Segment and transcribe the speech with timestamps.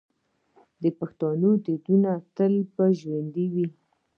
[0.81, 2.53] د پښتنو دودونه به تل
[3.01, 3.67] ژوندي وي.